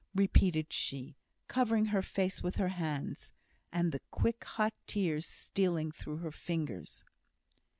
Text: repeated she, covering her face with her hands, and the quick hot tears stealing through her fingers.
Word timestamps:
repeated 0.15 0.73
she, 0.73 1.15
covering 1.47 1.85
her 1.85 2.01
face 2.01 2.41
with 2.41 2.55
her 2.55 2.69
hands, 2.69 3.31
and 3.71 3.91
the 3.91 4.01
quick 4.09 4.43
hot 4.43 4.73
tears 4.87 5.27
stealing 5.27 5.91
through 5.91 6.17
her 6.17 6.31
fingers. 6.31 7.03